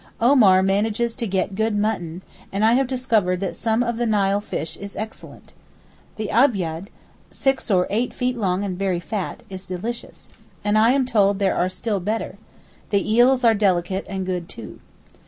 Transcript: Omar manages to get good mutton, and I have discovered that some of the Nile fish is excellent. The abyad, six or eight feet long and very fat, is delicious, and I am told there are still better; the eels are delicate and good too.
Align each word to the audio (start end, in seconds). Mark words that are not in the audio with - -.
Omar 0.19 0.63
manages 0.63 1.13
to 1.13 1.27
get 1.27 1.53
good 1.53 1.77
mutton, 1.77 2.23
and 2.51 2.65
I 2.65 2.73
have 2.73 2.87
discovered 2.87 3.39
that 3.41 3.55
some 3.55 3.83
of 3.83 3.97
the 3.97 4.07
Nile 4.07 4.41
fish 4.41 4.75
is 4.77 4.95
excellent. 4.95 5.53
The 6.15 6.29
abyad, 6.31 6.87
six 7.29 7.69
or 7.69 7.85
eight 7.91 8.11
feet 8.11 8.35
long 8.35 8.63
and 8.63 8.79
very 8.79 8.99
fat, 8.99 9.43
is 9.47 9.67
delicious, 9.67 10.29
and 10.63 10.75
I 10.75 10.93
am 10.93 11.05
told 11.05 11.37
there 11.37 11.55
are 11.55 11.69
still 11.69 11.99
better; 11.99 12.39
the 12.89 13.13
eels 13.13 13.43
are 13.43 13.53
delicate 13.53 14.07
and 14.09 14.25
good 14.25 14.49
too. 14.49 14.79